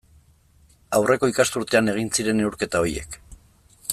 Aurreko 0.99 1.29
ikasturtean 1.33 1.93
egin 1.95 2.11
ziren 2.21 2.43
neurketa 2.45 2.85
horiek. 2.87 3.23